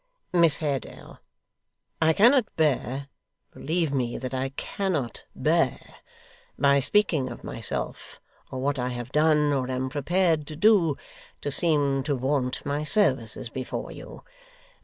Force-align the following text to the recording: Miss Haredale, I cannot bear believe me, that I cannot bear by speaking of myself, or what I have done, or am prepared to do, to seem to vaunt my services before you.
Miss 0.33 0.57
Haredale, 0.57 1.19
I 2.01 2.13
cannot 2.13 2.47
bear 2.55 3.09
believe 3.53 3.93
me, 3.93 4.17
that 4.17 4.33
I 4.33 4.49
cannot 4.49 5.25
bear 5.35 5.79
by 6.57 6.79
speaking 6.79 7.29
of 7.29 7.43
myself, 7.43 8.19
or 8.49 8.57
what 8.57 8.79
I 8.79 8.89
have 8.89 9.11
done, 9.11 9.53
or 9.53 9.69
am 9.69 9.89
prepared 9.89 10.47
to 10.47 10.55
do, 10.55 10.97
to 11.41 11.51
seem 11.51 12.01
to 12.01 12.15
vaunt 12.15 12.65
my 12.65 12.83
services 12.83 13.49
before 13.49 13.91
you. 13.91 14.23